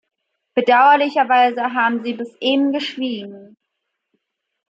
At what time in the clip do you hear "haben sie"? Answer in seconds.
1.75-2.13